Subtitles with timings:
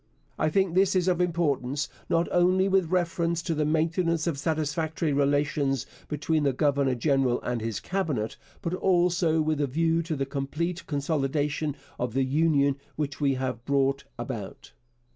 [0.39, 5.13] I think this is of importance, not only with reference to the maintenance of satisfactory
[5.13, 10.25] relations between the Governor General and his Cabinet, but also with a view to the
[10.25, 14.73] complete consolidation of the Union which we have brought about.